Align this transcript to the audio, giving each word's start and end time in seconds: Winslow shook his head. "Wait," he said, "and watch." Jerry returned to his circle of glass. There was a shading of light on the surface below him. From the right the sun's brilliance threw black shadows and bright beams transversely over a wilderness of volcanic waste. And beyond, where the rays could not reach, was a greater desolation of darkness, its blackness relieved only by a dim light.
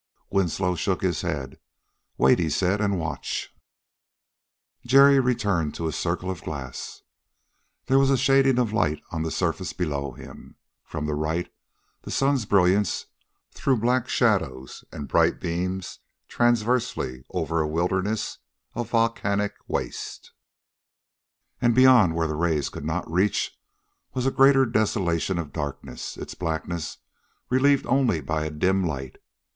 Winslow 0.31 0.73
shook 0.75 1.03
his 1.03 1.21
head. 1.21 1.59
"Wait," 2.17 2.39
he 2.39 2.49
said, 2.49 2.81
"and 2.81 2.97
watch." 2.97 3.55
Jerry 4.83 5.19
returned 5.19 5.75
to 5.75 5.85
his 5.85 5.95
circle 5.95 6.31
of 6.31 6.41
glass. 6.41 7.03
There 7.85 7.99
was 7.99 8.09
a 8.09 8.17
shading 8.17 8.57
of 8.57 8.73
light 8.73 9.03
on 9.11 9.21
the 9.21 9.29
surface 9.29 9.73
below 9.73 10.13
him. 10.13 10.55
From 10.83 11.05
the 11.05 11.13
right 11.13 11.53
the 12.01 12.09
sun's 12.09 12.45
brilliance 12.47 13.05
threw 13.53 13.77
black 13.77 14.09
shadows 14.09 14.83
and 14.91 15.07
bright 15.07 15.39
beams 15.39 15.99
transversely 16.27 17.23
over 17.29 17.61
a 17.61 17.67
wilderness 17.67 18.39
of 18.73 18.89
volcanic 18.89 19.53
waste. 19.67 20.31
And 21.61 21.75
beyond, 21.75 22.15
where 22.15 22.25
the 22.25 22.33
rays 22.33 22.69
could 22.69 22.85
not 22.85 23.07
reach, 23.07 23.55
was 24.15 24.25
a 24.25 24.31
greater 24.31 24.65
desolation 24.65 25.37
of 25.37 25.53
darkness, 25.53 26.17
its 26.17 26.33
blackness 26.33 26.97
relieved 27.51 27.85
only 27.85 28.19
by 28.19 28.45
a 28.45 28.49
dim 28.49 28.83
light. 28.83 29.17